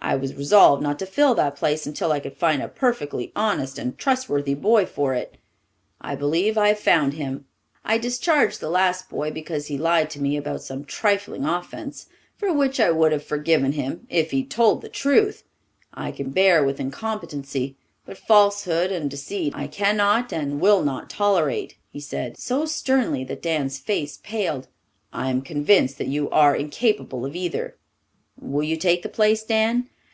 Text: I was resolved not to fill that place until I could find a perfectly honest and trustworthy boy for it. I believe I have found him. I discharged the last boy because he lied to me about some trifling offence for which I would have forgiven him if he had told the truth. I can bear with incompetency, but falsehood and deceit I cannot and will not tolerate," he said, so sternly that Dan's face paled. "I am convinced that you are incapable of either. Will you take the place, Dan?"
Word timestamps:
I 0.00 0.14
was 0.14 0.34
resolved 0.34 0.82
not 0.82 0.98
to 1.00 1.06
fill 1.06 1.34
that 1.34 1.56
place 1.56 1.86
until 1.86 2.12
I 2.12 2.20
could 2.20 2.34
find 2.34 2.62
a 2.62 2.68
perfectly 2.68 3.30
honest 3.36 3.78
and 3.78 3.98
trustworthy 3.98 4.54
boy 4.54 4.86
for 4.86 5.12
it. 5.12 5.36
I 6.00 6.14
believe 6.16 6.56
I 6.56 6.68
have 6.68 6.78
found 6.80 7.14
him. 7.14 7.44
I 7.84 7.98
discharged 7.98 8.58
the 8.60 8.70
last 8.70 9.10
boy 9.10 9.30
because 9.32 9.66
he 9.66 9.76
lied 9.76 10.08
to 10.10 10.22
me 10.22 10.38
about 10.38 10.62
some 10.62 10.86
trifling 10.86 11.44
offence 11.44 12.06
for 12.38 12.50
which 12.50 12.80
I 12.80 12.90
would 12.90 13.12
have 13.12 13.22
forgiven 13.24 13.72
him 13.72 14.06
if 14.08 14.30
he 14.30 14.40
had 14.40 14.50
told 14.50 14.80
the 14.80 14.88
truth. 14.88 15.44
I 15.92 16.10
can 16.10 16.30
bear 16.30 16.64
with 16.64 16.80
incompetency, 16.80 17.76
but 18.06 18.16
falsehood 18.16 18.90
and 18.90 19.10
deceit 19.10 19.52
I 19.54 19.66
cannot 19.66 20.32
and 20.32 20.58
will 20.58 20.82
not 20.82 21.10
tolerate," 21.10 21.76
he 21.90 22.00
said, 22.00 22.38
so 22.38 22.64
sternly 22.64 23.24
that 23.24 23.42
Dan's 23.42 23.78
face 23.78 24.18
paled. 24.22 24.68
"I 25.12 25.28
am 25.28 25.42
convinced 25.42 25.98
that 25.98 26.08
you 26.08 26.30
are 26.30 26.56
incapable 26.56 27.26
of 27.26 27.36
either. 27.36 27.76
Will 28.40 28.62
you 28.64 28.78
take 28.78 29.02
the 29.02 29.08
place, 29.10 29.42
Dan?" 29.42 29.90